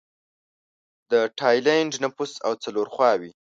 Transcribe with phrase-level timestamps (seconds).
[1.11, 3.29] د ټایلنډ نفوس او څلور خواووې